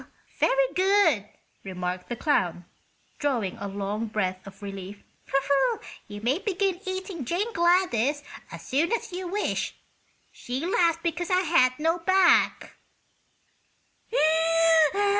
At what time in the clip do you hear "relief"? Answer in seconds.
4.63-5.03